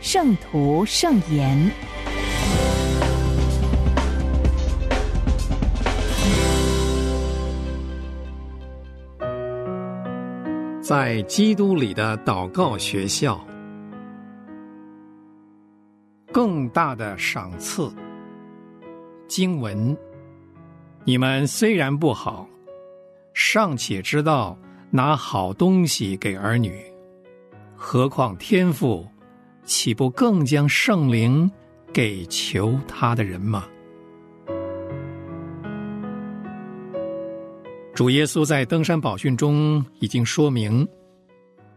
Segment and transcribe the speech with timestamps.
[0.00, 1.56] 圣徒圣言》。
[10.80, 13.38] 在基督里的祷告学校，
[16.32, 17.92] 更大的赏赐。
[19.26, 19.94] 经文：
[21.04, 22.48] 你们虽然不好，
[23.34, 24.56] 尚且知道
[24.90, 26.82] 拿好东西给儿女。
[27.76, 29.06] 何况天父，
[29.68, 31.48] 岂不更将圣灵
[31.92, 33.68] 给求他的人吗？
[37.94, 40.88] 主耶稣在登山宝训中已经说明，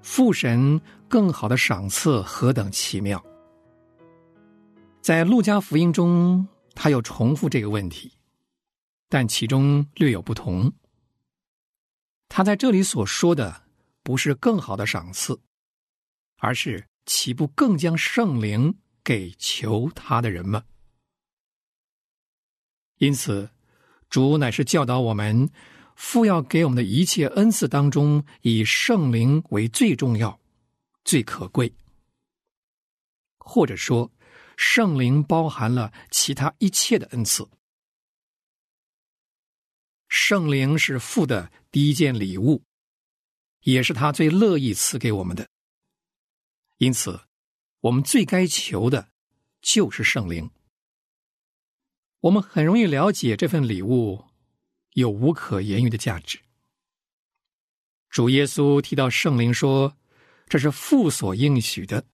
[0.01, 3.21] 父神更好的赏赐何等奇妙。
[5.01, 8.09] 在路加福音中，他又重复这个问题，
[9.09, 10.71] 但其中略有不同。
[12.29, 13.63] 他在这里所说的
[14.01, 15.37] 不是更好的赏赐。
[16.43, 20.63] 而是岂不更将圣灵给求他的人吗？
[22.97, 23.49] 因此，
[24.09, 25.49] 主乃是教导我们，
[25.95, 30.39] 父要给我们的一切恩赐当中，以圣灵为最重要、
[31.03, 31.73] 最可贵。
[33.39, 34.11] 或者说，
[34.55, 37.49] 圣灵包含了其他一切的恩赐。
[40.07, 42.63] 圣灵是父的第一件礼物，
[43.61, 45.49] 也是他最乐意赐给我们的。
[46.81, 47.27] 因此，
[47.81, 49.11] 我们最该求的，
[49.61, 50.49] 就是圣灵。
[52.21, 54.25] 我们很容易了解这份礼物
[54.93, 56.39] 有无可言喻的价值。
[58.09, 59.95] 主耶稣提到圣灵说
[60.49, 62.07] ：“这是父所应许的，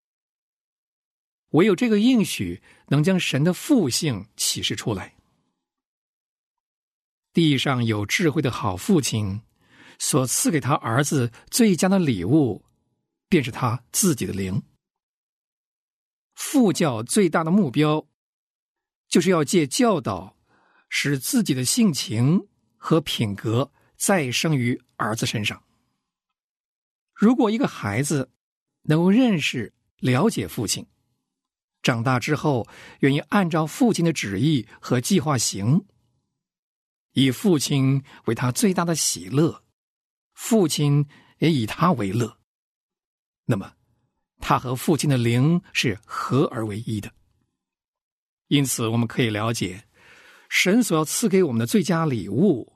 [1.51, 5.15] 唯有这个应许能将神的父性启示出来。”
[7.31, 9.41] 地上有智慧的好父亲
[9.97, 12.66] 所赐给他儿子最佳的礼物。
[13.29, 14.61] 便是他自己的灵。
[16.35, 18.07] 父教最大的目标，
[19.07, 20.37] 就是要借教导，
[20.89, 25.63] 使自己的性情和品格再生于儿子身上。
[27.13, 28.31] 如果一个孩子
[28.83, 30.85] 能够认识、了解父亲，
[31.81, 32.67] 长大之后
[32.99, 35.83] 愿意按照父亲的旨意和计划行，
[37.13, 39.63] 以父亲为他最大的喜乐，
[40.33, 41.07] 父亲
[41.39, 42.37] 也以他为乐。
[43.49, 43.73] 那么，
[44.39, 47.09] 他和父亲的灵是合而为一的。
[48.49, 49.85] 因此，我们可以了解，
[50.49, 52.73] 神所要赐给我们的最佳礼物，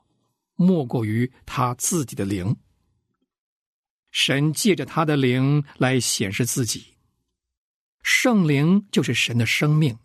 [0.54, 2.56] 莫过于他自己的灵。
[4.10, 6.96] 神借着他的灵来显示自己，
[8.02, 9.98] 圣灵就是神的生命。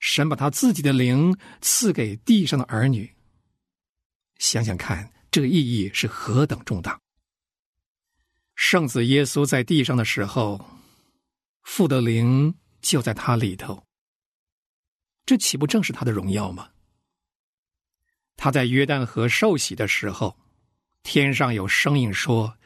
[0.00, 3.10] 神把他自己的灵赐给地上的儿女，
[4.36, 7.00] 想想看，这个意义是何等重大！
[8.54, 10.64] 圣子耶稣在地上的时候，
[11.62, 13.84] 父的灵就在他里头。
[15.26, 16.70] 这岂不正是他的荣耀吗？
[18.36, 20.38] 他在约旦河受洗的时候，
[21.02, 22.58] 天上有声音说：“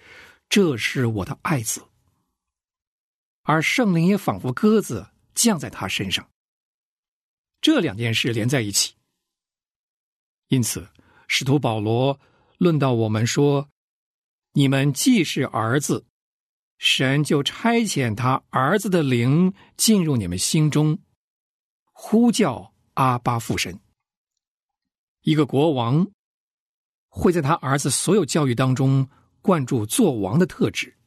[0.48, 1.86] 这是我的爱子。”
[3.42, 6.28] 而圣灵也仿佛鸽子降在他身上。
[7.60, 8.94] 这两件事连在一起，
[10.48, 10.86] 因此
[11.28, 12.20] 使徒保罗
[12.58, 13.70] 论到我们说。
[14.58, 16.04] 你们既是儿子，
[16.78, 20.98] 神就差遣他儿子的灵进入你们心中，
[21.92, 23.78] 呼叫阿巴父神。
[25.20, 26.10] 一个国王
[27.06, 29.08] 会在他儿子所有教育当中
[29.40, 30.98] 灌注做王的特质。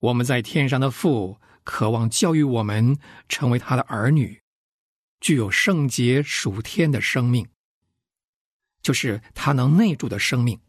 [0.00, 2.98] 我们在天上的父渴望教育我们
[3.28, 4.42] 成为他的儿女，
[5.20, 7.48] 具有圣洁属天的生命，
[8.82, 10.60] 就是他能内住的生命。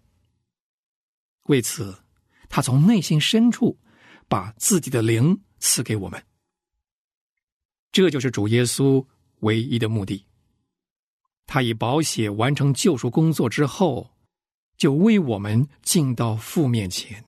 [1.44, 2.04] 为此，
[2.50, 3.80] 他从内心深处
[4.28, 6.24] 把自己的灵赐给我们。
[7.92, 9.06] 这就是主耶稣
[9.40, 10.26] 唯一的目的。
[11.46, 14.16] 他以宝血完成救赎工作之后，
[14.78, 17.26] 就为我们进到父面前，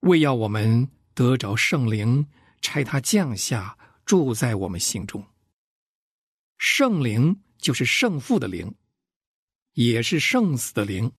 [0.00, 2.28] 为要我们得着圣灵，
[2.60, 5.26] 差他降下住在我们心中。
[6.58, 8.72] 圣灵就是圣父的灵，
[9.72, 11.12] 也是圣子的灵。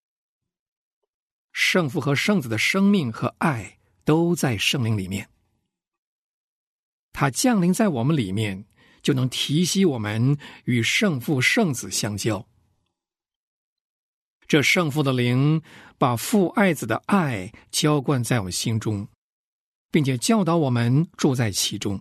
[1.60, 5.28] 圣父和圣子的生命和爱都在圣灵里面。
[7.12, 8.66] 他降临在我们里面，
[9.02, 12.48] 就能提息我们与圣父、圣子相交。
[14.48, 15.64] 这圣父的灵
[15.98, 19.08] 把父爱子的爱浇灌在我心中，
[19.90, 22.00] 并且教导我们住在其中。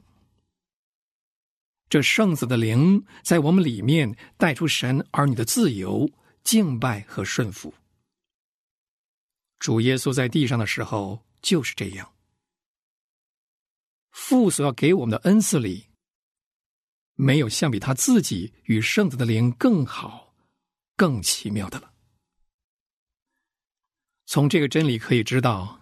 [1.88, 6.10] 这圣子的灵在我们里面带出神儿女的自由、
[6.44, 7.72] 敬拜和顺服。
[9.58, 12.12] 主耶稣在地上的时候就是这样。
[14.10, 15.86] 父所要给我们的恩赐里，
[17.14, 20.34] 没有相比他自己与圣子的灵更好、
[20.96, 21.92] 更奇妙的了。
[24.26, 25.80] 从这个真理可以知道，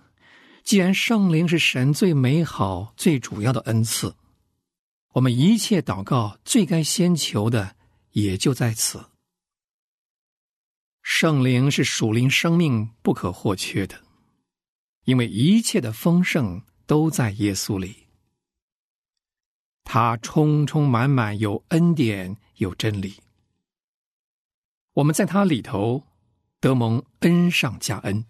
[0.64, 4.14] 既然圣灵是神最美好、最主要的恩赐。
[5.12, 7.76] 我们一切祷告最该先求的，
[8.10, 9.04] 也就在此。
[11.06, 14.02] 圣灵是属灵生命不可或缺的，
[15.04, 18.08] 因为一切的丰盛都在耶稣里。
[19.84, 23.20] 他充充满满有恩典有真理，
[24.94, 26.06] 我们在他里头
[26.58, 28.24] 得蒙恩上加恩。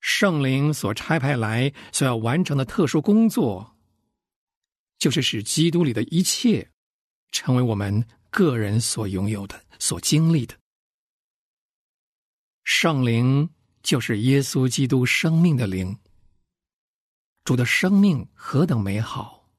[0.00, 3.76] 圣灵所差派来所要完成的特殊工作。
[4.98, 6.70] 就是使基督里的一切
[7.30, 10.56] 成为我们个人所拥有的、所经历的。
[12.64, 13.50] 圣灵
[13.82, 15.98] 就是耶稣基督生命的灵。
[17.44, 19.50] 主的生命何等美好！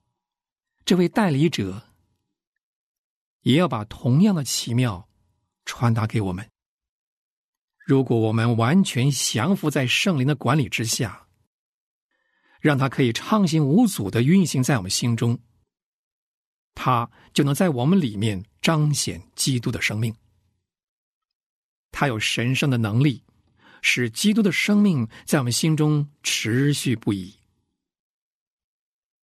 [0.86, 1.90] 这位代理者
[3.42, 5.08] 也要把同样的奇妙
[5.66, 6.50] 传达给我们。
[7.86, 11.22] 如果我们完全降服在圣灵的管理之下。
[12.62, 15.38] 让他可以畅行无阻的运行在我们心中，
[16.74, 20.16] 他就能在我们里面彰显基督的生命。
[21.94, 23.24] 他有神圣的能力，
[23.82, 27.36] 使基督的生命在我们心中持续不已。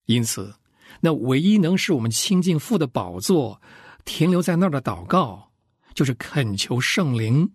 [0.06, 0.55] 因此，
[1.00, 3.61] 那唯一能使我们亲近父的宝座、
[4.05, 5.52] 停留在那儿的祷告，
[5.94, 7.52] 就是恳求圣灵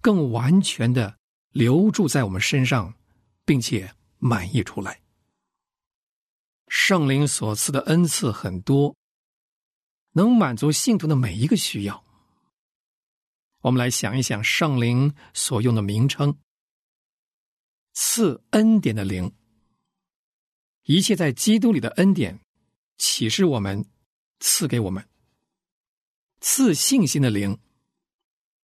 [0.00, 1.16] 更完全的
[1.52, 2.94] 留住在我们身上，
[3.44, 5.00] 并且满意出来。
[6.68, 8.94] 圣灵所赐的恩赐很多，
[10.12, 12.04] 能满足信徒的每一个需要。
[13.60, 16.38] 我们来想一想圣灵所用的名称：
[17.92, 19.34] 赐恩典的灵，
[20.84, 22.38] 一切在基督里的恩典
[22.98, 23.84] 启示我们，
[24.38, 25.02] 赐给我们；
[26.40, 27.58] 赐信心的灵，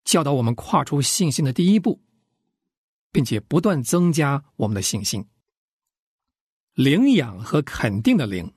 [0.04, 2.00] 教导我们跨出信心的第一步，
[3.10, 5.26] 并且不断增加我们的信心。
[6.74, 8.52] 领养和肯定的灵，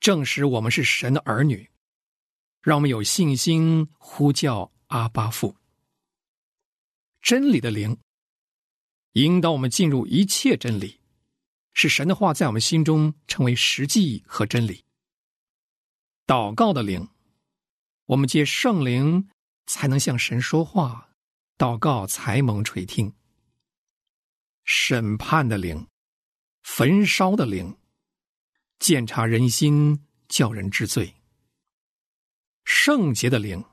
[0.00, 1.70] 证实我们是神的儿女，
[2.60, 5.56] 让我们有信心呼叫阿巴父。
[7.22, 7.96] 真理的灵，
[9.12, 11.00] 引导我们进入一切真理，
[11.72, 14.84] 使神的话在我们心中成为实际和真理。
[16.26, 17.08] 祷告的灵，
[18.06, 19.28] 我们借圣灵
[19.66, 21.10] 才能向神说话，
[21.56, 23.14] 祷告才蒙垂听。
[24.64, 25.86] 审判的灵。
[26.64, 27.78] 焚烧的灵，
[28.78, 31.14] 检查人心，叫人知罪。
[32.64, 33.64] 圣洁的灵，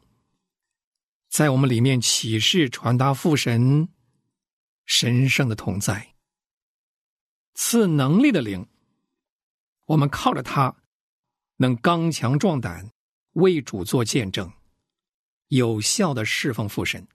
[1.28, 3.90] 在我们里面启示传达父神
[4.86, 6.16] 神圣的同在。
[7.54, 8.68] 赐能力的灵，
[9.86, 10.76] 我们靠着它，
[11.58, 12.92] 能刚强壮胆，
[13.34, 14.52] 为主做见证，
[15.48, 17.08] 有效的侍奉父神。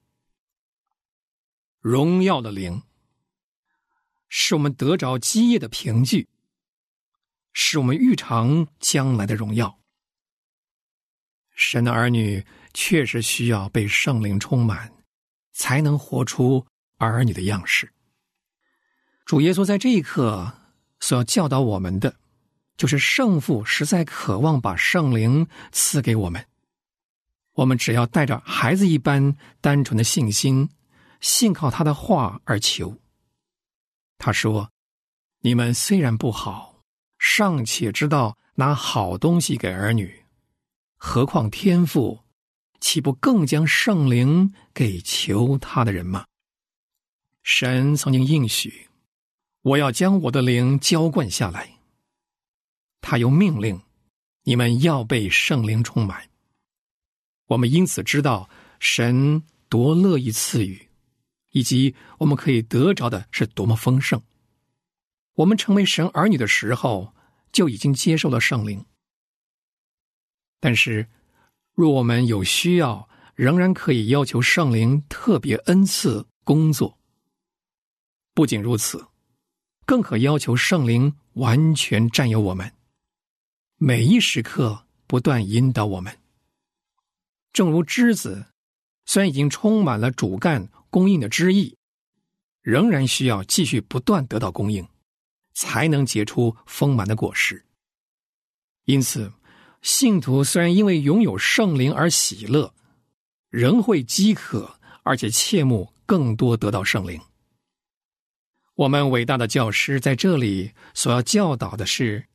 [1.81, 2.83] 荣耀的灵。
[4.33, 6.29] 是我们得着基业的凭据，
[7.53, 9.81] 是我们预尝将来的荣耀。
[11.51, 14.93] 神的儿女确实需要被圣灵充满，
[15.53, 16.67] 才能活出
[16.99, 17.93] 儿女的样式。
[19.25, 20.53] 主耶稣在这一刻
[21.01, 22.15] 所要教导我们的，
[22.77, 26.45] 就是圣父实在渴望把圣灵赐给我们。
[27.55, 30.69] 我们只要带着孩子一般单纯的信心，
[31.21, 32.97] 信靠他的话而求。
[34.19, 34.71] 他说
[35.41, 36.83] ：“你们虽然不好，
[37.19, 40.25] 尚且知道拿好东西给儿女，
[40.97, 42.25] 何况天父，
[42.81, 46.27] 岂不更将圣灵给求他的人吗？”
[47.43, 48.89] 神曾经应许
[49.63, 51.79] ：“我要将我的灵浇灌下来。”
[53.01, 53.81] 他又命令
[54.45, 56.29] ：“你们要被圣灵充满。”
[57.47, 60.87] 我们因此知道神多乐意赐予。
[61.53, 64.23] 以及我们可以得着的是多么丰盛。
[65.35, 67.13] 我们成为神儿女的时候，
[67.51, 68.87] 就已经接受了圣灵。
[70.61, 71.09] 但是，
[71.81, 76.99] 若我们有需要，仍然可以要求圣灵特别恩赐工作。
[78.35, 79.07] 不仅如此，
[79.87, 82.71] 更可要求圣灵完全占有我们，
[83.77, 86.19] 每一时刻不断引导我们。
[87.51, 88.45] 正如枝子，
[89.07, 91.75] 虽然已经充满了主干供应的汁液，
[92.61, 94.87] 仍然需要继续不断得到供应，
[95.55, 97.65] 才能结出丰满的果实。
[98.85, 99.33] 因此，
[99.83, 102.75] 信徒虽然因为拥有圣灵而喜乐，
[103.49, 107.21] 仍会饥渴，而且切慕更多得到圣灵。
[108.75, 112.27] 我们伟大的教师在这里所要教导的是，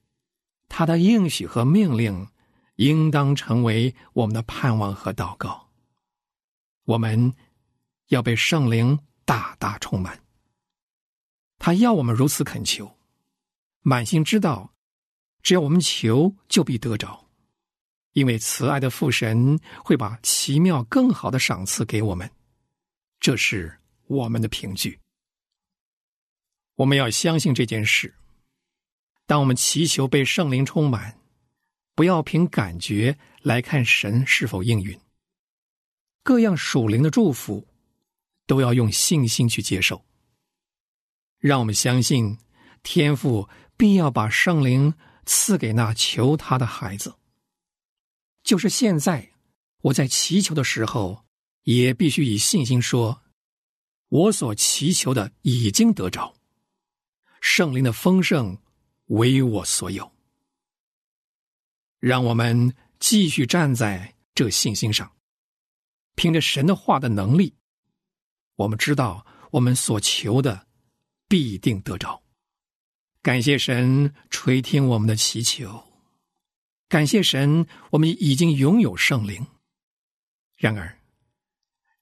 [0.68, 2.28] 他的应许和命令，
[2.76, 5.70] 应当成为我们的盼望和祷告。
[6.86, 7.34] 我们
[8.10, 10.22] 要被圣灵大大充满。
[11.58, 12.96] 他要我们如此恳求，
[13.82, 14.74] 满心知道，
[15.42, 17.25] 只要我们求，就必得着，
[18.16, 22.30] 因为慈爱的父神会把奇妙更好的赏赐给我们。
[23.20, 24.98] 这是我们的凭据。
[26.76, 28.16] 我们要相信这件事。
[29.26, 31.20] 当我们祈求被圣灵充满，
[31.94, 34.98] 不要凭感觉来看神是否应允。
[36.24, 37.68] 各样属灵的祝福，
[38.48, 40.06] 都要用信心去接受。
[41.40, 42.38] 让我们相信，
[42.82, 44.94] 天父必要把圣灵
[45.26, 47.14] 赐给那求他的孩子。
[48.46, 49.34] 就是现在，
[49.82, 51.26] 我在祈求的时候，
[51.64, 53.24] 也必须以信心说：
[54.08, 56.36] 我所祈求的已经得着。
[57.42, 58.60] 圣灵的丰盛
[59.08, 60.12] 为我所有，
[62.00, 65.12] 让我们继续站在这信心上，
[66.14, 67.56] 凭着神的话的能力，
[68.58, 70.68] 我们知道我们所求的
[71.28, 72.22] 必定得着。
[73.24, 75.85] 感谢神垂听我们的祈求，
[76.88, 79.48] 感谢神，我们已经拥有圣灵。
[80.58, 81.00] 然而，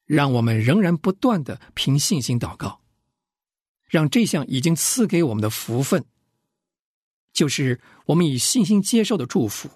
[0.05, 2.81] 让我们仍然不断的凭信心祷告。
[3.87, 6.03] 让这项已经赐给我们的福分，
[7.31, 9.69] 就是我们以信心接受的祝福，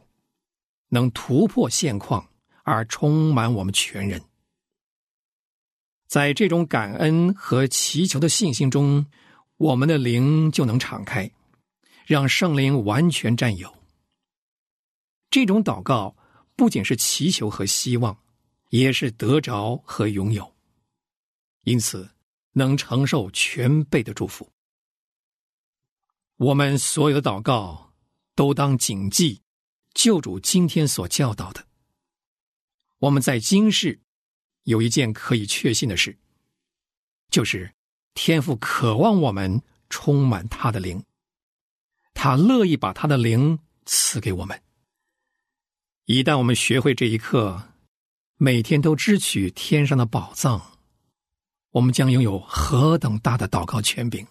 [0.89, 2.27] 能突破现况
[2.63, 4.23] 而充满我们全人。
[6.07, 9.05] 在这种感恩和祈求的信心中，
[9.57, 11.29] 我们的灵就能敞开，
[12.07, 13.76] 让圣灵完全占有。
[15.29, 16.15] 这种祷告
[16.55, 18.17] 不仅是祈求和希望，
[18.69, 20.55] 也是得着和拥有。
[21.63, 22.09] 因此。
[22.53, 24.51] 能承受全备的祝福。
[26.37, 27.93] 我们所有的祷告
[28.33, 29.43] 都当谨记
[29.93, 31.67] 救主今天所教导的。
[32.97, 34.01] 我们在今世
[34.63, 36.17] 有一件可以确信的事，
[37.29, 37.71] 就是
[38.15, 41.05] 天父渴望我们充满他的灵，
[42.15, 44.59] 他乐意把他的灵赐给我们。
[46.07, 47.73] 一旦我们学会这一课，
[48.37, 50.79] 每天都支取天上的宝藏。
[51.71, 54.25] 我们将拥有何等大的祷告权柄！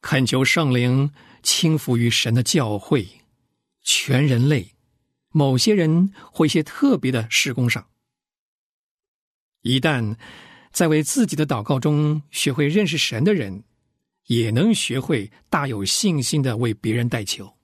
[0.00, 1.12] 恳求圣灵
[1.44, 3.06] 倾覆于神的教会、
[3.82, 4.74] 全人类、
[5.28, 7.86] 某些人或一些特别的施工上。
[9.62, 10.16] 一旦
[10.72, 13.62] 在为自己的祷告中学会认识神的人，
[14.24, 17.56] 也能学会大有信心的为别人代求。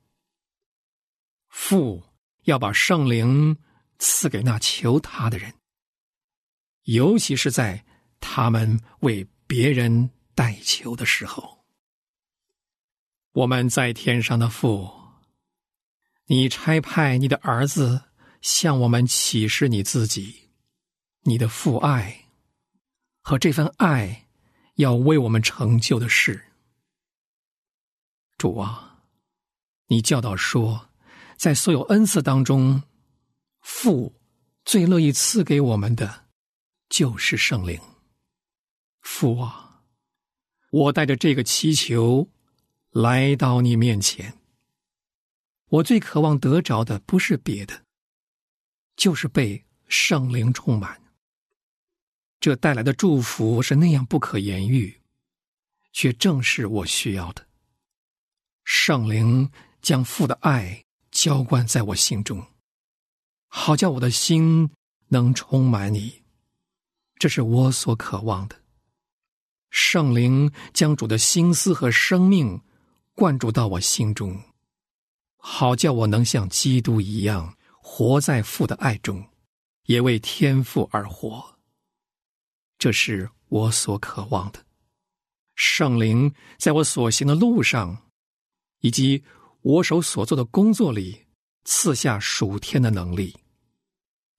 [1.49, 2.05] 父
[2.45, 3.57] 要把圣灵
[3.99, 5.55] 赐给那求他的人，
[6.83, 7.85] 尤其是在。
[8.25, 11.65] 他们为别人代求的时候，
[13.33, 14.89] 我们在天上的父，
[16.27, 18.01] 你差派你的儿子
[18.41, 20.51] 向我们启示你自己，
[21.23, 22.29] 你的父爱
[23.23, 24.29] 和这份爱
[24.77, 26.53] 要为我们成就的事。
[28.39, 29.03] 主啊，
[29.89, 30.91] 你教导说，
[31.37, 32.83] 在所有恩赐当中，
[33.61, 34.15] 父
[34.65, 36.27] 最乐意赐给我们的
[36.89, 37.81] 就是圣灵。
[39.01, 39.83] 父啊，
[40.71, 42.29] 我带着这个祈求
[42.91, 44.39] 来到你面前。
[45.69, 47.85] 我最渴望得着的不是别的，
[48.95, 51.01] 就是被圣灵充满。
[52.39, 55.01] 这带来的祝福是那样不可言喻，
[55.93, 57.47] 却正是我需要的。
[58.65, 62.45] 圣灵将父的爱浇灌在我心中，
[63.47, 64.69] 好叫我的心
[65.09, 66.23] 能充满你。
[67.19, 68.61] 这是我所渴望的。
[69.71, 72.61] 圣灵将主的心思和生命
[73.15, 74.43] 灌注到我心中，
[75.37, 79.25] 好叫我能像基督一样活在父的爱中，
[79.85, 81.59] 也为天父而活。
[82.79, 84.65] 这是我所渴望的。
[85.55, 88.11] 圣灵在我所行的路上，
[88.81, 89.23] 以及
[89.63, 91.27] 我手所做的工作里
[91.65, 93.37] 赐下属天的能力，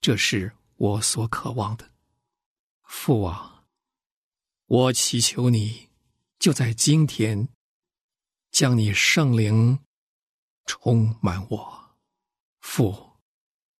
[0.01, 1.89] 这是我所渴望的。
[2.83, 3.63] 父啊！
[4.67, 5.89] 我祈求你，
[6.39, 7.47] 就在今天，
[8.51, 9.79] 将你圣灵
[10.65, 11.95] 充满我。
[12.59, 13.13] 父，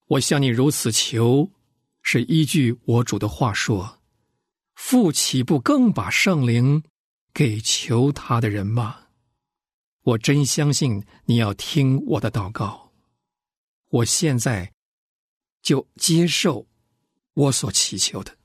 [0.05, 1.51] 我向你如此求，
[2.01, 4.01] 是依据我主的话说：
[4.75, 6.83] 父岂不更把圣灵
[7.33, 9.02] 给求他的人吗？
[10.03, 12.91] 我真相信你要听我的祷告。
[13.89, 14.73] 我现在
[15.61, 16.67] 就接受
[17.33, 18.37] 我所祈求的。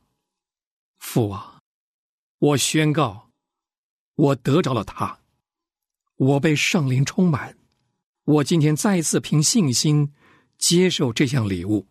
[0.98, 1.60] 父啊，
[2.38, 3.30] 我宣告，
[4.14, 5.20] 我得着了他，
[6.16, 7.56] 我被圣灵充满。
[8.24, 10.12] 我今天再次凭信心
[10.58, 11.88] 接受这项礼物，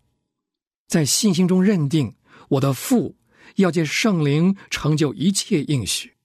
[0.88, 2.16] 在信心中认定
[2.50, 3.18] 我的父
[3.56, 6.16] 要借圣灵成就一切应许，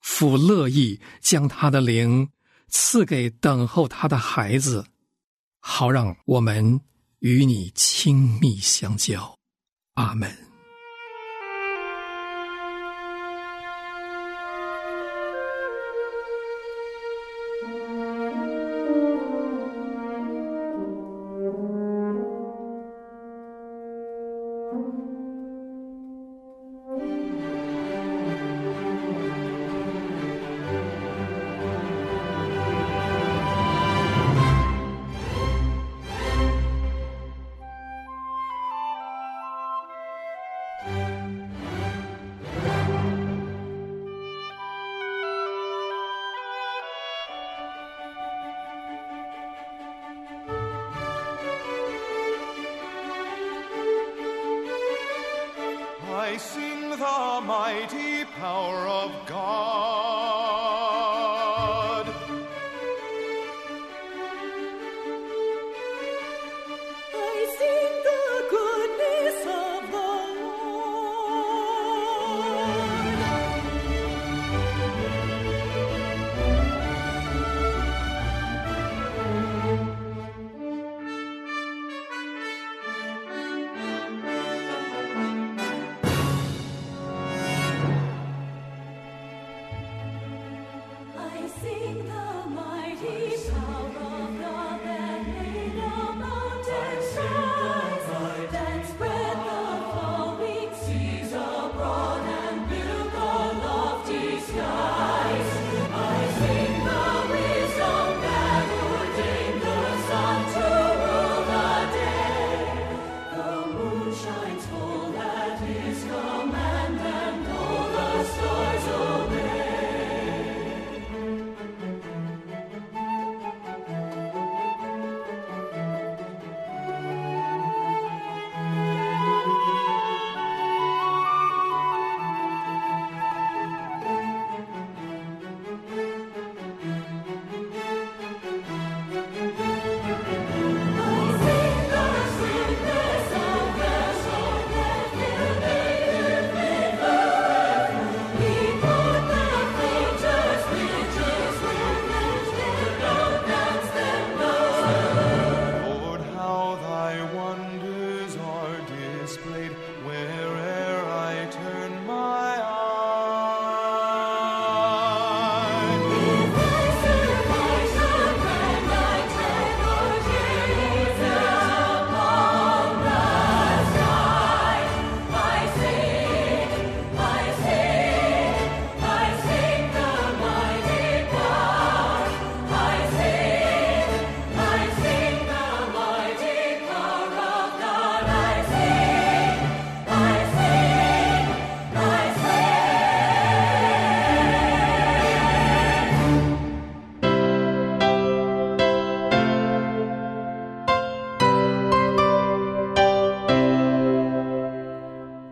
[0.00, 2.30] 父乐意将他的灵
[2.70, 4.86] 赐给等候他的孩子，
[5.60, 6.80] 好让我们
[7.18, 9.36] 与你亲密相交。
[9.94, 10.49] 阿门。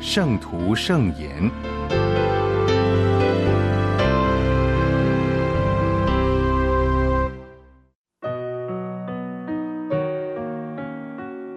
[0.00, 1.50] 圣徒圣言，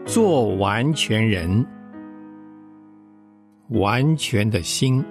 [0.06, 1.66] 做完全人，
[3.70, 5.04] 完全的心，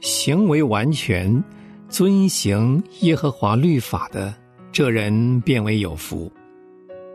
[0.00, 1.42] 行为完全，
[1.88, 4.34] 遵行耶和华律法的，
[4.70, 6.30] 这人变为有福。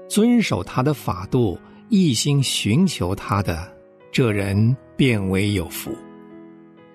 [0.09, 1.57] 遵守他的法度，
[1.89, 3.76] 一心寻求他的，
[4.17, 5.95] 这人变为有福。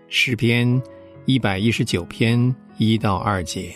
[0.08, 0.82] 诗篇
[1.24, 3.72] 一百一十九篇一到二节。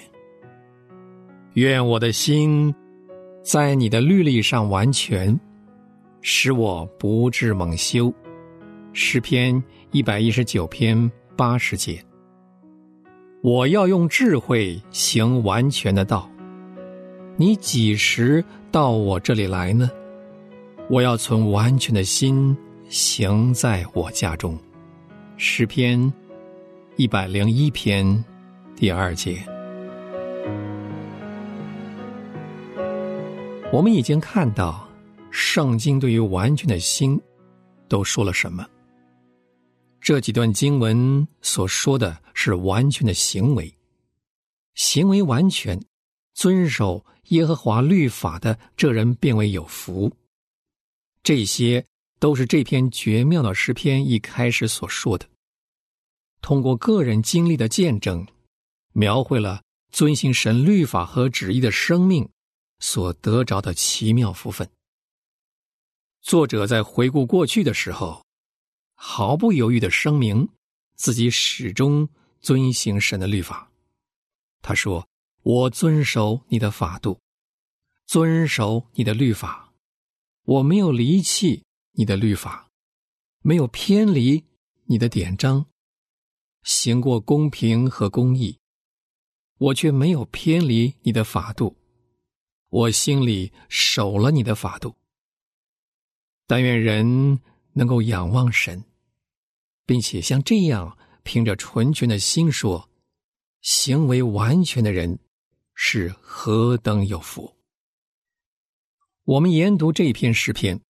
[1.53, 2.75] 愿我的心
[3.45, 5.39] 在你的律例上完全，
[6.23, 8.13] 使我不致蒙羞。
[8.93, 12.03] 诗篇一百一十九篇八十节。
[13.45, 16.29] 我要用智慧行完全的道。
[17.37, 19.89] 你几时到我这里来呢？
[20.91, 22.57] 我要存完全的心
[22.89, 24.59] 行在我家中。
[25.37, 26.13] 诗篇
[26.97, 28.25] 一百零一篇
[28.77, 29.45] 第二节。
[33.73, 34.89] 我们已经看到，
[35.31, 37.21] 圣经对于完全的心
[37.89, 38.65] 都说了什么。
[40.01, 43.75] 这几段经文所说的是完全的行为，
[44.75, 45.79] 行为完全，
[46.33, 50.11] 遵守耶和华律法的这人变为有福。
[51.25, 51.85] 这些
[52.19, 55.29] 都是这篇绝妙的诗篇一开始所说的。
[56.41, 58.27] 通过个人经历的见证，
[58.93, 62.29] 描绘了遵行神律法和旨意的生命。
[62.79, 64.69] 所得着的奇妙福分。
[66.21, 68.23] 作者在回顾过去的时候，
[68.95, 70.47] 毫不犹豫的声明
[70.95, 72.07] 自己始终
[72.39, 73.73] 遵行神的律法。
[74.61, 75.09] 他说
[75.43, 77.19] ：“我遵守你的法度，
[78.05, 79.73] 遵守你的律法，
[80.45, 81.65] 我没有离弃
[81.97, 82.71] 你的律法，
[83.41, 84.45] 没有偏离
[84.85, 85.67] 你的典章，
[86.63, 88.59] 行过公平和公义，
[89.59, 91.77] 我却没有偏离你的法度。”
[92.69, 94.95] 我心里守了你的法度。
[96.47, 97.41] 但愿人
[97.73, 98.85] 能够仰望神，
[99.87, 102.91] 并且像这样凭着纯全的心说，
[103.63, 105.19] 行为完全的人
[105.75, 107.57] 是何等有福。
[109.25, 110.81] 我们研读这篇诗篇，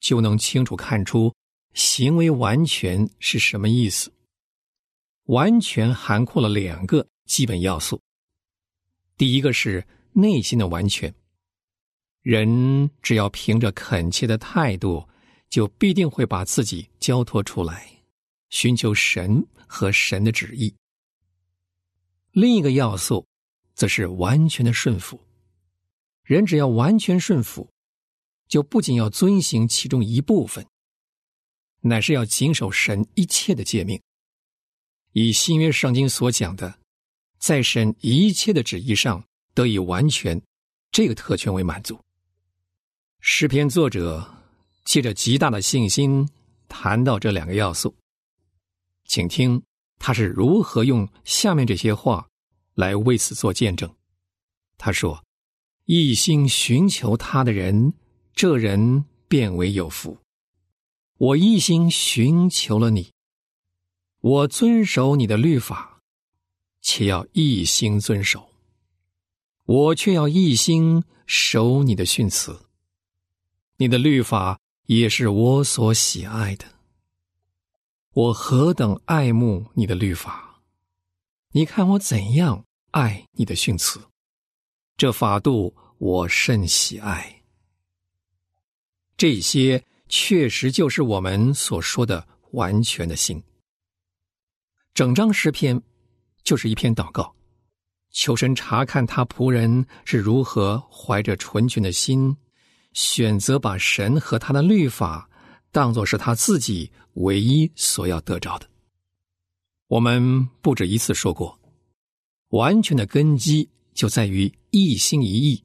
[0.00, 1.32] 就能清楚看出
[1.74, 4.12] 行为完全是什么意思。
[5.26, 8.00] 完全涵括了两个基本要素，
[9.16, 9.86] 第一个是。
[10.12, 11.14] 内心的完全，
[12.22, 15.08] 人只要凭着恳切的态度，
[15.48, 17.88] 就必定会把自己交托出来，
[18.48, 20.74] 寻求神和神的旨意。
[22.32, 23.24] 另一个要素，
[23.76, 25.24] 则是完全的顺服。
[26.24, 27.72] 人只要完全顺服，
[28.50, 30.66] 就不仅要遵行其中一部分，
[31.80, 33.98] 乃是要谨守神一切的诫命。
[35.12, 36.78] 以新约圣经所讲的，
[37.38, 39.24] 在神一切的旨意上。
[39.52, 40.40] 得以完全
[40.92, 41.98] 这个特权为满足。
[43.18, 44.32] 诗篇作者
[44.84, 46.26] 借着极大的信心
[46.68, 47.92] 谈到这两个要素，
[49.06, 49.60] 请听
[49.98, 52.28] 他是如何用下面这些话
[52.74, 53.92] 来为此做见证。
[54.78, 55.22] 他说
[55.84, 57.92] ：“一心寻求他的人，
[58.34, 60.18] 这人变为有福。
[61.18, 63.12] 我一心寻求了你，
[64.20, 66.00] 我遵守你的律法，
[66.80, 68.48] 且要一心遵守。”
[69.66, 72.66] 我却要一心守你的训词，
[73.76, 76.64] 你的律法也是我所喜爱的。
[78.12, 80.60] 我何等爱慕你的律法！
[81.52, 84.00] 你看我怎样爱你的训词，
[84.96, 87.39] 这法度我甚喜爱。
[89.20, 93.42] 这些确实就是我们所说的完全的心。
[94.94, 95.78] 整张诗篇
[96.42, 97.36] 就是一篇祷告。
[98.12, 102.34] 求神查看他仆人是如何怀着纯全的心，
[102.94, 105.28] 选择把神和他的律法
[105.70, 108.66] 当作是他自己唯一所要得着的。
[109.88, 111.60] 我们不止一次说过，
[112.52, 115.62] 完全的根基就在于一心一意，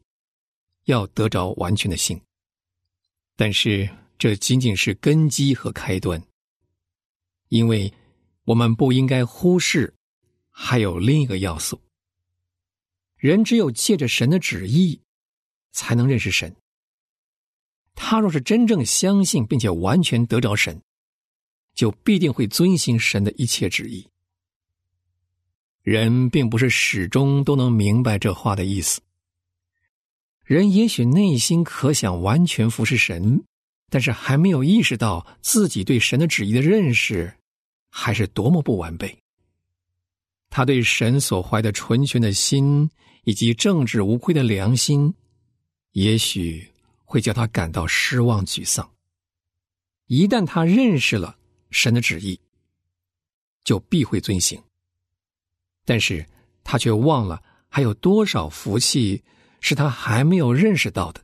[0.87, 2.21] 要得着完全的心。
[3.35, 6.21] 但是这仅仅是根基和开端，
[7.49, 7.93] 因为
[8.45, 9.93] 我们不应该忽视
[10.49, 11.81] 还有另一个要素。
[13.17, 15.01] 人只有借着神的旨意，
[15.71, 16.55] 才能认识神。
[17.93, 20.81] 他若是真正相信并且完全得着神，
[21.73, 24.07] 就必定会遵行神的一切旨意。
[25.81, 29.01] 人并不是始终都能明白这话的意思。
[30.45, 33.43] 人也许内心可想完全服侍神，
[33.89, 37.35] 但是还没有意识到自己对神的旨意的认识
[37.89, 39.17] 还是多么不完备。
[40.49, 42.89] 他对神所怀的纯全的心。
[43.27, 45.11] 以及正直无愧的良心，
[45.93, 46.71] 也许
[47.03, 48.87] 会叫他感到失望、沮丧。
[50.05, 51.35] 一旦他认识了
[51.71, 52.39] 神的旨意，
[53.63, 54.61] 就必会遵行。
[55.85, 56.23] 但是
[56.63, 59.23] 他却忘了还有多少福气
[59.59, 61.23] 是他还没有认识到的，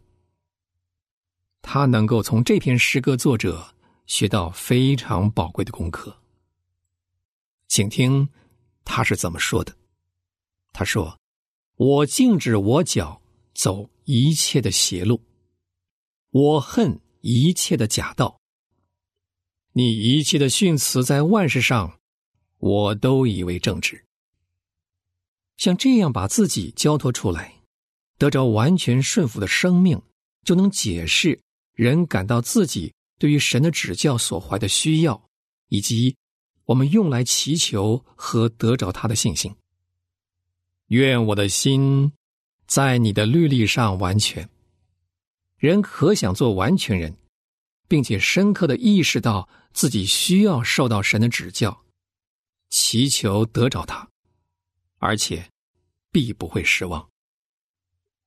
[1.61, 3.75] 他能够从这篇诗歌作者
[4.07, 6.15] 学到非常宝贵的功课。
[7.67, 8.27] 请听
[8.83, 9.75] 他是怎么说的。
[10.73, 11.19] 他说
[11.77, 13.21] ：“我禁止我脚
[13.53, 15.21] 走一切的邪路，
[16.31, 18.39] 我恨一切的假道。
[19.73, 21.99] 你一切的训词在万事上，
[22.57, 24.05] 我都以为正直。
[25.55, 27.60] 像这样把自己交托出来，
[28.21, 29.99] 得着完全顺服的生命，
[30.43, 31.41] 就能解释
[31.73, 35.27] 人感到自己对于神的指教所怀的需要，
[35.69, 36.15] 以及
[36.65, 39.51] 我们用来祈求和得着他的信心。”
[40.89, 42.13] 愿我的心
[42.67, 44.47] 在你的律例上完全。
[45.57, 47.17] 人可想做完全人，
[47.87, 51.85] 并且深刻的意识到自己需要受到神的指教，
[52.69, 54.07] 祈求得着他，
[54.99, 55.49] 而且
[56.11, 57.10] 必不会失望。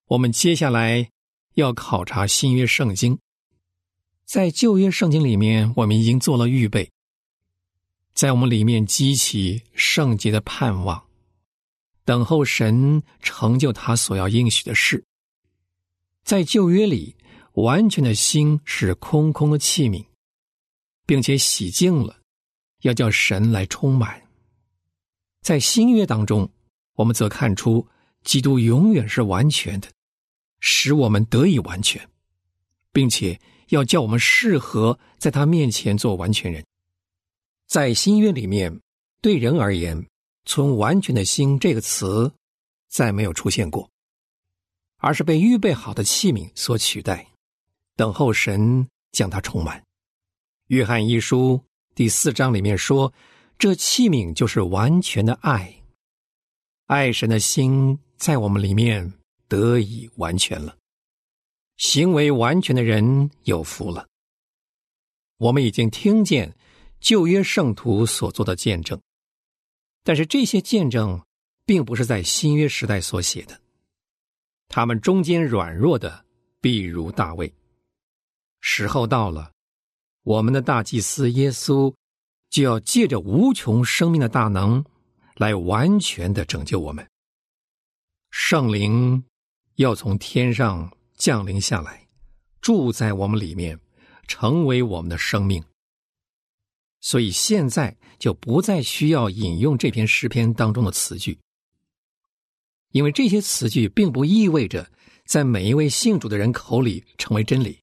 [0.09, 1.11] 我们接下来
[1.55, 3.19] 要考察新约圣经，
[4.27, 6.90] 在旧约圣经里面，我们已经做了预备，
[8.12, 11.03] 在我们里面激起圣洁的盼望。
[12.05, 15.03] 等候神成就他所要应许的事。
[16.23, 17.17] 在旧约里，
[17.55, 20.05] 完全的心是空空的器皿，
[21.07, 22.21] 并且洗净了，
[22.83, 24.23] 要叫神来充满。
[25.40, 26.51] 在新约当中，
[26.97, 27.87] 我们则看出
[28.25, 29.89] 基督永远是完全的，
[30.59, 32.09] 使我们得以完全，
[32.93, 36.65] 并且要叫我们适合在他面前做完全人。
[37.69, 38.81] 在新约里面，
[39.21, 40.05] 对人而言。
[40.47, 42.31] 存完全的心这个词，
[42.91, 43.89] 再没有出现过，
[44.99, 47.27] 而是被预备好的器皿所取代，
[47.97, 49.83] 等候神将它充满。
[50.67, 53.11] 约翰一书第四章里面说，
[53.59, 55.75] 这器皿就是完全的爱，
[56.89, 59.13] 爱神的心在我们里面
[59.49, 60.75] 得以完全了，
[61.77, 64.09] 行为完全的人有福了。
[65.37, 66.57] 我们已经听见
[67.01, 68.99] 旧约圣徒所做的见证。
[70.03, 71.21] 但是这些见证，
[71.67, 73.61] 并不是在新约时代所写的。
[74.69, 76.25] 他们中间软弱的，
[76.63, 77.53] 比如大卫。
[78.63, 79.53] 时候到了，
[80.23, 81.95] 我们的大祭司耶稣，
[82.49, 84.83] 就要借着无穷生命的大能，
[85.37, 87.07] 来完全的拯救我们。
[88.37, 89.23] 圣灵
[89.77, 92.09] 要从天上降临下来，
[92.61, 93.79] 住在我们里面，
[94.27, 95.62] 成为我们的生命。
[97.01, 101.38] 所以现在就不再需要引用这篇诗篇当中的词句，
[102.90, 104.90] 因为这些词句并不意味着
[105.27, 107.79] 在每一位信主的人口里成为真理。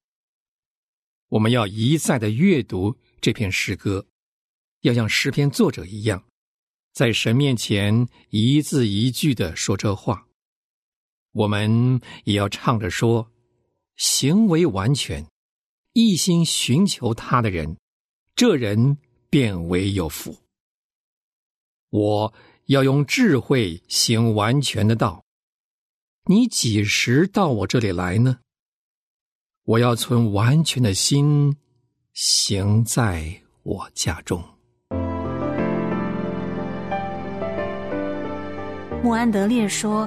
[1.30, 4.06] 我们要一再的阅读这篇诗歌，
[4.82, 6.22] 要像诗篇作者一样，
[6.92, 10.28] 在神面前一字一句的说这话。
[11.32, 13.30] 我们也要唱着说
[13.96, 15.26] ：“行为完全，
[15.92, 17.76] 一心寻求他的人，
[18.34, 18.98] 这人。”
[19.32, 20.36] 变为有福。
[21.88, 22.34] 我
[22.66, 25.24] 要用智慧行完全的道。
[26.26, 28.40] 你几时到我这里来呢？
[29.64, 31.56] 我要存完全的心
[32.12, 34.44] 行在我家中。
[39.02, 40.06] 穆安德烈说：“